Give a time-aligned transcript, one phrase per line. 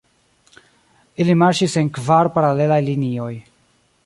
[1.25, 3.33] Ili marŝis en kvar paralelaj linioj.